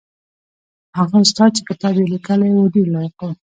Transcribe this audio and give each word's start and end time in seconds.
هغه 0.97 1.15
استاد 1.25 1.49
چې 1.57 1.61
کتاب 1.69 1.93
یې 1.99 2.05
لیکلی 2.13 2.49
و 2.59 2.71
ډېر 2.75 2.87
لایق 2.95 3.17
و. 3.25 3.29